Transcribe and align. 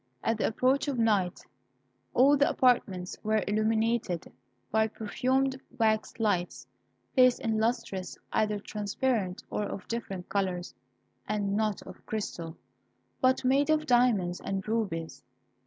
At 0.23 0.39
the 0.39 0.47
approach 0.47 0.87
of 0.87 0.97
night, 0.97 1.41
all 2.15 2.35
the 2.35 2.49
apartments 2.49 3.17
were 3.23 3.43
illuminated 3.47 4.31
by 4.71 4.87
perfumed 4.87 5.61
wax 5.77 6.15
lights, 6.19 6.65
placed 7.13 7.39
in 7.41 7.59
lustres 7.59 8.17
either 8.33 8.57
transparent 8.57 9.43
or 9.51 9.61
of 9.63 9.87
different 9.87 10.27
colours, 10.27 10.73
and 11.27 11.55
not 11.55 11.83
of 11.83 12.03
crystal, 12.07 12.57
but 13.21 13.45
made 13.45 13.69
of 13.69 13.85
diamonds 13.85 14.41
and 14.43 14.67
rubies. 14.67 15.21